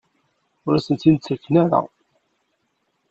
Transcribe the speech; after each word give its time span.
Ur 0.67 0.73
awen-ten-id-ttaken 0.77 1.53
ara? 1.63 1.79